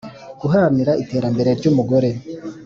[0.41, 2.09] Guharanira iterambere ry umugore